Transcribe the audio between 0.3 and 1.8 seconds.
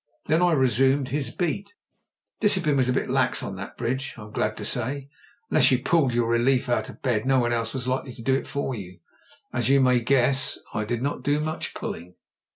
I resumed his beat.